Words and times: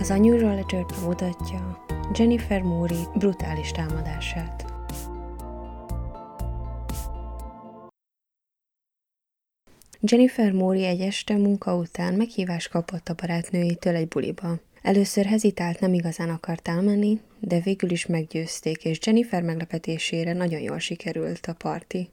Az 0.00 0.10
Unusual 0.10 0.54
Ledger 0.54 0.84
mutatja 1.04 1.84
Jennifer 2.14 2.62
Moody 2.62 3.02
brutális 3.14 3.70
támadását. 3.70 4.64
Jennifer 10.00 10.52
Mori 10.52 10.84
egy 10.84 11.00
este 11.00 11.36
munka 11.36 11.76
után 11.76 12.14
meghívást 12.14 12.70
kapott 12.70 13.08
a 13.08 13.14
barátnőjétől 13.14 13.94
egy 13.94 14.08
buliba. 14.08 14.60
Először 14.82 15.24
hezitált, 15.24 15.80
nem 15.80 15.94
igazán 15.94 16.28
akart 16.28 16.68
elmenni, 16.68 17.20
de 17.40 17.60
végül 17.60 17.90
is 17.90 18.06
meggyőzték, 18.06 18.84
és 18.84 18.98
Jennifer 19.04 19.42
meglepetésére 19.42 20.32
nagyon 20.32 20.60
jól 20.60 20.78
sikerült 20.78 21.46
a 21.46 21.52
parti. 21.52 22.08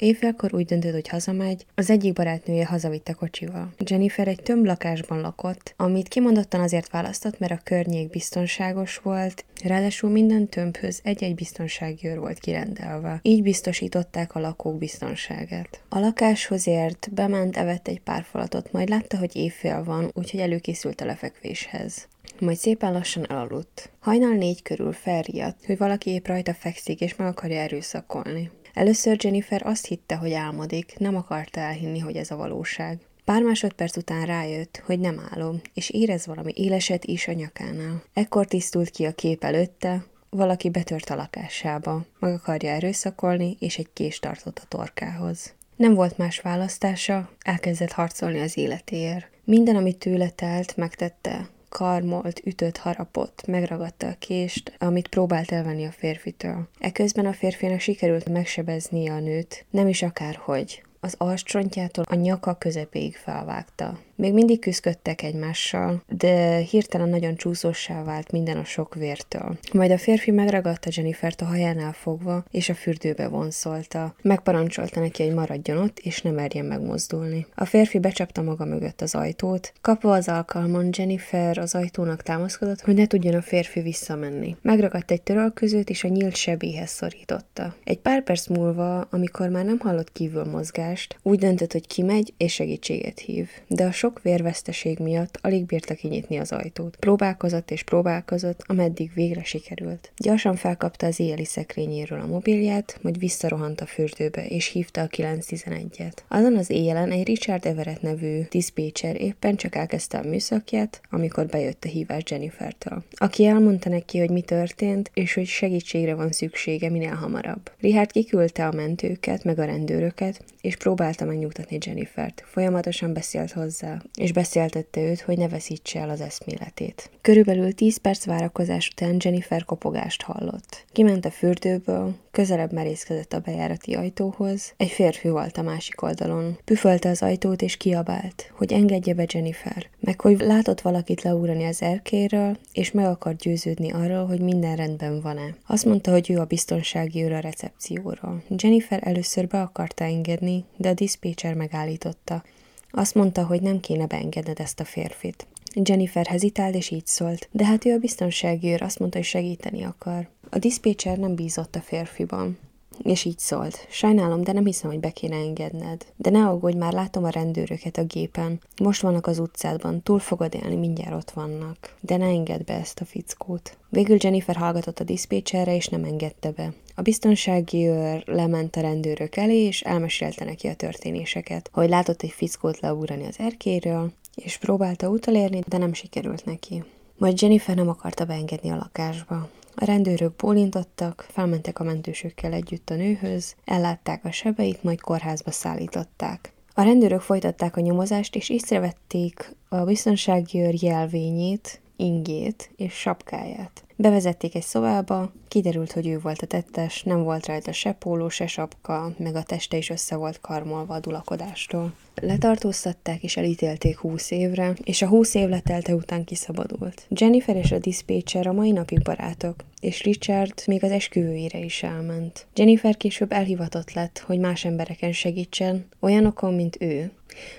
Éjfélkor 0.00 0.54
úgy 0.54 0.64
döntött, 0.64 0.92
hogy 0.92 1.08
hazamegy, 1.08 1.66
az 1.74 1.90
egyik 1.90 2.12
barátnője 2.12 2.66
hazavitte 2.66 3.12
kocsival. 3.12 3.72
Jennifer 3.78 4.28
egy 4.28 4.42
tömb 4.42 4.64
lakásban 4.64 5.20
lakott, 5.20 5.74
amit 5.76 6.08
kimondottan 6.08 6.60
azért 6.60 6.90
választott, 6.90 7.38
mert 7.38 7.52
a 7.52 7.60
környék 7.64 8.10
biztonságos 8.10 8.96
volt, 8.96 9.44
ráadásul 9.64 10.10
minden 10.10 10.48
tömbhöz 10.48 11.00
egy-egy 11.02 11.34
biztonsági 11.34 12.08
őr 12.08 12.18
volt 12.18 12.38
kirendelve. 12.38 13.18
Így 13.22 13.42
biztosították 13.42 14.34
a 14.34 14.40
lakók 14.40 14.78
biztonságát. 14.78 15.80
A 15.88 15.98
lakáshoz 15.98 16.66
ért, 16.66 17.08
bement, 17.12 17.56
evett 17.56 17.88
egy 17.88 18.00
pár 18.00 18.22
falatot, 18.30 18.72
majd 18.72 18.88
látta, 18.88 19.18
hogy 19.18 19.36
éjfél 19.36 19.84
van, 19.84 20.10
úgyhogy 20.14 20.40
előkészült 20.40 21.00
a 21.00 21.04
lefekvéshez 21.04 22.08
majd 22.40 22.56
szépen 22.56 22.92
lassan 22.92 23.30
elaludt. 23.30 23.90
Hajnal 24.00 24.32
négy 24.32 24.62
körül 24.62 24.92
felriadt, 24.92 25.66
hogy 25.66 25.78
valaki 25.78 26.10
épp 26.10 26.26
rajta 26.26 26.54
fekszik 26.54 27.00
és 27.00 27.16
meg 27.16 27.26
akarja 27.26 27.60
erőszakolni. 27.60 28.50
Először 28.74 29.16
Jennifer 29.20 29.66
azt 29.66 29.86
hitte, 29.86 30.14
hogy 30.14 30.32
álmodik, 30.32 30.94
nem 30.98 31.16
akarta 31.16 31.60
elhinni, 31.60 31.98
hogy 31.98 32.16
ez 32.16 32.30
a 32.30 32.36
valóság. 32.36 32.98
Pár 33.24 33.42
másodperc 33.42 33.96
után 33.96 34.26
rájött, 34.26 34.82
hogy 34.86 34.98
nem 34.98 35.22
álom, 35.30 35.60
és 35.74 35.90
érez 35.90 36.26
valami 36.26 36.52
éleset 36.56 37.04
is 37.04 37.28
a 37.28 37.32
nyakánál. 37.32 38.02
Ekkor 38.12 38.46
tisztult 38.46 38.90
ki 38.90 39.04
a 39.04 39.12
kép 39.12 39.44
előtte, 39.44 40.04
valaki 40.30 40.70
betört 40.70 41.10
a 41.10 41.14
lakásába, 41.14 42.04
meg 42.18 42.32
akarja 42.32 42.70
erőszakolni, 42.70 43.56
és 43.58 43.78
egy 43.78 43.88
kés 43.92 44.18
tartott 44.18 44.58
a 44.58 44.68
torkához. 44.68 45.54
Nem 45.76 45.94
volt 45.94 46.18
más 46.18 46.40
választása, 46.40 47.30
elkezdett 47.40 47.92
harcolni 47.92 48.40
az 48.40 48.56
életéért. 48.56 49.28
Minden, 49.44 49.76
amit 49.76 49.98
tőle 49.98 50.30
telt, 50.30 50.76
megtette, 50.76 51.48
karmolt, 51.70 52.40
ütött, 52.44 52.76
harapott, 52.76 53.46
megragadta 53.46 54.06
a 54.06 54.16
kést, 54.18 54.72
amit 54.78 55.08
próbált 55.08 55.52
elvenni 55.52 55.86
a 55.86 55.90
férfitől. 55.90 56.68
Eközben 56.78 57.26
a 57.26 57.32
férfinak 57.32 57.80
sikerült 57.80 58.28
megsebeznie 58.28 59.12
a 59.12 59.20
nőt, 59.20 59.64
nem 59.70 59.88
is 59.88 60.02
akárhogy. 60.02 60.82
Az 61.00 61.14
arccsontjától 61.18 62.04
a 62.08 62.14
nyaka 62.14 62.54
közepéig 62.54 63.16
felvágta. 63.16 63.98
Még 64.20 64.32
mindig 64.32 64.58
küzdöttek 64.58 65.22
egymással, 65.22 66.02
de 66.08 66.56
hirtelen 66.56 67.08
nagyon 67.08 67.36
csúszósá 67.36 68.02
vált 68.02 68.32
minden 68.32 68.56
a 68.56 68.64
sok 68.64 68.94
vértől. 68.94 69.58
Majd 69.72 69.90
a 69.90 69.98
férfi 69.98 70.30
megragadta 70.30 70.90
Jennifert 70.92 71.40
a 71.40 71.44
hajánál 71.44 71.92
fogva, 71.92 72.44
és 72.50 72.68
a 72.68 72.74
fürdőbe 72.74 73.28
vonszolta. 73.28 74.14
Megparancsolta 74.22 75.00
neki, 75.00 75.22
hogy 75.22 75.34
maradjon 75.34 75.78
ott, 75.78 75.98
és 75.98 76.22
ne 76.22 76.30
merjen 76.30 76.64
megmozdulni. 76.64 77.46
A 77.54 77.64
férfi 77.64 77.98
becsapta 77.98 78.42
maga 78.42 78.64
mögött 78.64 79.00
az 79.00 79.14
ajtót. 79.14 79.72
Kapva 79.80 80.12
az 80.12 80.28
alkalmon, 80.28 80.88
Jennifer 80.92 81.58
az 81.58 81.74
ajtónak 81.74 82.22
támaszkodott, 82.22 82.80
hogy 82.80 82.94
ne 82.94 83.06
tudjon 83.06 83.34
a 83.34 83.42
férfi 83.42 83.80
visszamenni. 83.80 84.56
Megragadt 84.62 85.10
egy 85.10 85.22
törölközőt, 85.22 85.90
és 85.90 86.04
a 86.04 86.08
nyílt 86.08 86.36
sebéhez 86.36 86.90
szorította. 86.90 87.74
Egy 87.84 87.98
pár 87.98 88.22
perc 88.22 88.46
múlva, 88.46 89.00
amikor 89.00 89.48
már 89.48 89.64
nem 89.64 89.78
hallott 89.78 90.12
kívül 90.12 90.44
mozgást, 90.44 91.18
úgy 91.22 91.38
döntött, 91.38 91.72
hogy 91.72 91.86
kimegy 91.86 92.32
és 92.36 92.52
segítséget 92.52 93.18
hív. 93.18 93.48
De 93.68 93.84
a 93.84 93.92
sok 93.92 94.09
sok 94.10 94.22
vérveszteség 94.22 94.98
miatt 94.98 95.38
alig 95.42 95.66
bírta 95.66 95.94
kinyitni 95.94 96.36
az 96.36 96.52
ajtót. 96.52 96.96
Próbálkozott 96.96 97.70
és 97.70 97.82
próbálkozott, 97.82 98.64
ameddig 98.66 99.10
végre 99.14 99.44
sikerült. 99.44 100.12
Gyorsan 100.16 100.56
felkapta 100.56 101.06
az 101.06 101.20
éjjeli 101.20 101.44
szekrényéről 101.44 102.20
a 102.20 102.26
mobilját, 102.26 102.98
majd 103.02 103.18
visszarohant 103.18 103.80
a 103.80 103.86
fürdőbe, 103.86 104.46
és 104.46 104.66
hívta 104.66 105.00
a 105.00 105.06
911-et. 105.06 106.12
Azon 106.28 106.56
az 106.56 106.70
éjjelen 106.70 107.10
egy 107.10 107.26
Richard 107.26 107.66
Everett 107.66 108.02
nevű 108.02 108.40
diszpécser 108.50 109.20
éppen 109.20 109.56
csak 109.56 109.74
elkezdte 109.74 110.18
a 110.18 110.28
műszakját, 110.28 111.00
amikor 111.10 111.46
bejött 111.46 111.84
a 111.84 111.88
hívás 111.88 112.22
Jennifertől, 112.26 113.02
aki 113.12 113.46
elmondta 113.46 113.88
neki, 113.88 114.18
hogy 114.18 114.30
mi 114.30 114.40
történt, 114.40 115.10
és 115.14 115.34
hogy 115.34 115.46
segítségre 115.46 116.14
van 116.14 116.32
szüksége 116.32 116.90
minél 116.90 117.14
hamarabb. 117.14 117.70
Richard 117.80 118.12
kiküldte 118.12 118.66
a 118.66 118.72
mentőket, 118.72 119.44
meg 119.44 119.58
a 119.58 119.64
rendőröket, 119.64 120.44
és 120.60 120.76
próbálta 120.76 121.24
megnyugtatni 121.24 121.78
Jennifert. 121.80 122.44
Folyamatosan 122.46 123.12
beszélt 123.12 123.52
hozzá, 123.52 123.99
és 124.14 124.32
beszéltette 124.32 125.00
őt, 125.00 125.20
hogy 125.20 125.38
ne 125.38 125.48
veszítse 125.48 126.00
el 126.00 126.10
az 126.10 126.20
eszméletét. 126.20 127.10
Körülbelül 127.20 127.74
tíz 127.74 127.96
perc 127.96 128.24
várakozás 128.24 128.88
után 128.88 129.16
Jennifer 129.18 129.64
kopogást 129.64 130.22
hallott. 130.22 130.84
Kiment 130.92 131.24
a 131.24 131.30
fürdőből, 131.30 132.14
közelebb 132.30 132.72
merészkedett 132.72 133.32
a 133.32 133.38
bejárati 133.38 133.94
ajtóhoz, 133.94 134.72
egy 134.76 134.90
férfi 134.90 135.28
volt 135.28 135.56
a 135.56 135.62
másik 135.62 136.02
oldalon. 136.02 136.58
Püfölte 136.64 137.08
az 137.08 137.22
ajtót 137.22 137.62
és 137.62 137.76
kiabált, 137.76 138.52
hogy 138.56 138.72
engedje 138.72 139.14
be 139.14 139.24
Jennifer, 139.28 139.86
meg 140.00 140.20
hogy 140.20 140.40
látott 140.40 140.80
valakit 140.80 141.22
leúrani 141.22 141.64
az 141.64 141.82
erkéről, 141.82 142.58
és 142.72 142.90
meg 142.90 143.06
akar 143.06 143.34
győződni 143.36 143.92
arról, 143.92 144.26
hogy 144.26 144.40
minden 144.40 144.76
rendben 144.76 145.20
van-e. 145.20 145.54
Azt 145.66 145.84
mondta, 145.84 146.10
hogy 146.10 146.30
ő 146.30 146.38
a 146.38 146.44
biztonsági 146.44 147.22
őr 147.22 147.32
a 147.32 147.38
recepcióról. 147.38 148.42
Jennifer 148.56 149.00
először 149.02 149.46
be 149.46 149.60
akarta 149.60 150.04
engedni, 150.04 150.64
de 150.76 150.88
a 150.88 150.94
diszpécser 150.94 151.54
megállította, 151.54 152.42
azt 152.90 153.14
mondta, 153.14 153.46
hogy 153.46 153.62
nem 153.62 153.80
kéne 153.80 154.06
beengedned 154.06 154.60
ezt 154.60 154.80
a 154.80 154.84
férfit. 154.84 155.46
Jennifer 155.74 156.26
hezitált, 156.26 156.74
és 156.74 156.90
így 156.90 157.06
szólt. 157.06 157.48
De 157.52 157.64
hát 157.64 157.84
ő 157.84 157.92
a 157.92 157.98
biztonsági 157.98 158.68
őr, 158.68 158.82
azt 158.82 158.98
mondta, 158.98 159.18
hogy 159.18 159.26
segíteni 159.26 159.82
akar. 159.82 160.28
A 160.50 160.58
diszpécser 160.58 161.18
nem 161.18 161.34
bízott 161.34 161.76
a 161.76 161.80
férfiban. 161.80 162.58
És 163.02 163.24
így 163.24 163.38
szólt. 163.38 163.86
Sajnálom, 163.90 164.42
de 164.42 164.52
nem 164.52 164.64
hiszem, 164.64 164.90
hogy 164.90 165.00
be 165.00 165.10
kéne 165.10 165.36
engedned. 165.36 166.06
De 166.16 166.30
ne 166.30 166.46
aggódj, 166.46 166.76
már 166.76 166.92
látom 166.92 167.24
a 167.24 167.28
rendőröket 167.28 167.96
a 167.96 168.04
gépen. 168.04 168.60
Most 168.82 169.02
vannak 169.02 169.26
az 169.26 169.38
utcádban, 169.38 170.02
túl 170.02 170.18
fogod 170.18 170.54
élni, 170.54 170.76
mindjárt 170.76 171.14
ott 171.14 171.30
vannak. 171.30 171.94
De 172.00 172.16
ne 172.16 172.26
engedd 172.26 172.64
be 172.64 172.74
ezt 172.74 173.00
a 173.00 173.04
fickót. 173.04 173.76
Végül 173.88 174.16
Jennifer 174.20 174.56
hallgatott 174.56 174.98
a 174.98 175.04
diszpécserre, 175.04 175.74
és 175.74 175.88
nem 175.88 176.04
engedte 176.04 176.50
be. 176.50 176.72
A 176.94 177.02
biztonsági 177.02 177.86
őr 177.86 178.22
lement 178.26 178.76
a 178.76 178.80
rendőrök 178.80 179.36
elé, 179.36 179.64
és 179.64 179.80
elmesélte 179.80 180.44
neki 180.44 180.66
a 180.66 180.74
történéseket, 180.74 181.70
hogy 181.72 181.88
látott 181.88 182.22
egy 182.22 182.30
fickót 182.30 182.80
leúrani 182.80 183.26
az 183.26 183.38
erkéről, 183.38 184.12
és 184.34 184.56
próbálta 184.56 185.08
utalérni, 185.08 185.62
de 185.66 185.78
nem 185.78 185.92
sikerült 185.92 186.44
neki. 186.44 186.84
Majd 187.16 187.40
Jennifer 187.40 187.76
nem 187.76 187.88
akarta 187.88 188.24
beengedni 188.24 188.70
a 188.70 188.76
lakásba. 188.76 189.48
A 189.74 189.84
rendőrök 189.84 190.36
bólintottak, 190.36 191.26
felmentek 191.30 191.78
a 191.78 191.84
mentősökkel 191.84 192.52
együtt 192.52 192.90
a 192.90 192.94
nőhöz, 192.94 193.54
ellátták 193.64 194.24
a 194.24 194.30
sebeit, 194.30 194.82
majd 194.82 195.00
kórházba 195.00 195.50
szállították. 195.50 196.52
A 196.74 196.82
rendőrök 196.82 197.20
folytatták 197.20 197.76
a 197.76 197.80
nyomozást, 197.80 198.36
és 198.36 198.48
észrevették 198.48 199.56
a 199.68 199.84
biztonsági 199.84 200.60
őr 200.60 200.82
jelvényét, 200.82 201.80
ingét 201.96 202.70
és 202.76 202.92
sapkáját. 202.92 203.84
Bevezették 204.00 204.54
egy 204.54 204.62
szobába, 204.62 205.32
kiderült, 205.48 205.92
hogy 205.92 206.06
ő 206.06 206.18
volt 206.18 206.42
a 206.42 206.46
tettes, 206.46 207.02
nem 207.02 207.22
volt 207.22 207.46
rajta 207.46 207.72
se 207.72 207.92
póló, 207.92 208.28
se 208.28 208.46
sapka, 208.46 209.12
meg 209.18 209.34
a 209.34 209.42
teste 209.42 209.76
is 209.76 209.90
össze 209.90 210.16
volt 210.16 210.40
karmolva 210.40 210.94
a 210.94 211.00
dulakodástól. 211.00 211.92
Letartóztatták 212.14 213.22
és 213.22 213.36
elítélték 213.36 213.98
20 213.98 214.30
évre, 214.30 214.74
és 214.82 215.02
a 215.02 215.06
20 215.06 215.34
év 215.34 215.48
letelte 215.48 215.94
után 215.94 216.24
kiszabadult. 216.24 217.06
Jennifer 217.08 217.56
és 217.56 217.72
a 217.72 217.78
diszpécser 217.78 218.46
a 218.46 218.52
mai 218.52 218.70
napig 218.70 219.02
barátok, 219.02 219.64
és 219.80 220.02
Richard 220.02 220.62
még 220.66 220.84
az 220.84 220.90
esküvőjére 220.90 221.58
is 221.58 221.82
elment. 221.82 222.46
Jennifer 222.54 222.96
később 222.96 223.32
elhivatott 223.32 223.92
lett, 223.92 224.18
hogy 224.18 224.38
más 224.38 224.64
embereken 224.64 225.12
segítsen, 225.12 225.86
olyanokon, 226.00 226.54
mint 226.54 226.76
ő, 226.80 227.12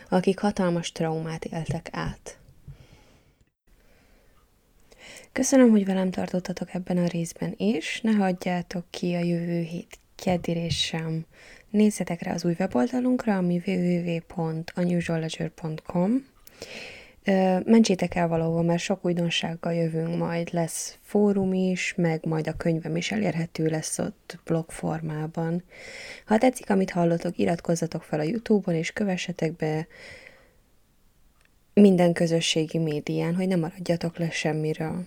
akik 0.10 0.40
hatalmas 0.40 0.92
traumát 0.92 1.46
éltek 1.46 1.90
át. 1.92 2.41
Köszönöm, 5.34 5.70
hogy 5.70 5.86
velem 5.86 6.12
tartottatok 6.12 6.74
ebben 6.74 6.98
a 6.98 7.08
részben 7.08 7.54
is, 7.58 8.02
ne 8.02 8.12
hagyjátok 8.12 8.86
ki 8.90 9.14
a 9.14 9.20
jövő 9.20 9.62
hét 9.62 10.00
keddérés 10.16 10.86
sem. 10.86 11.26
Nézzetek 11.70 12.22
rá 12.22 12.34
az 12.34 12.46
új 12.46 12.56
weboldalunkra, 12.60 13.38
ami 13.38 13.62
www.unusualledger.com. 13.66 16.26
Mentsétek 17.66 18.16
el 18.16 18.28
valahol, 18.28 18.64
mert 18.64 18.82
sok 18.82 19.06
újdonsággal 19.06 19.74
jövünk 19.74 20.18
majd, 20.18 20.54
lesz 20.54 20.98
fórum 21.02 21.54
is, 21.54 21.94
meg 21.98 22.26
majd 22.26 22.48
a 22.48 22.58
könyvem 22.58 22.96
is 22.96 23.12
elérhető 23.12 23.68
lesz 23.68 24.00
ott 24.00 24.40
blog 24.46 24.70
formában. 24.70 25.64
Ha 26.26 26.38
tetszik, 26.38 26.70
amit 26.70 26.92
hallotok, 26.92 27.38
iratkozzatok 27.38 28.04
fel 28.04 28.20
a 28.20 28.24
Youtube-on, 28.24 28.76
és 28.76 28.92
kövessetek 28.92 29.56
be 29.56 29.88
minden 31.74 32.14
közösségi 32.14 32.78
médián, 32.78 33.36
hogy 33.36 33.48
ne 33.48 33.56
maradjatok 33.56 34.18
le 34.18 34.30
semmiről. 34.30 35.06